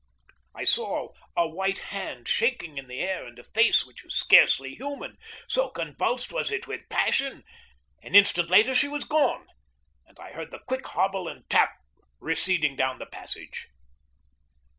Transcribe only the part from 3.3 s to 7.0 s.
a face which was scarcely human, so convulsed was it with